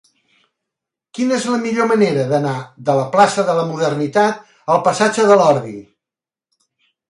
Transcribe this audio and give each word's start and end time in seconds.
Quina 1.17 1.35
és 1.41 1.45
la 1.55 1.59
millor 1.65 1.89
manera 1.91 2.23
d'anar 2.33 2.55
de 2.89 2.97
la 3.01 3.05
plaça 3.17 3.47
de 3.53 3.57
la 3.61 3.69
Modernitat 3.75 4.43
al 4.77 4.85
passatge 4.91 5.31
de 5.33 5.41
l'Ordi? 5.45 5.79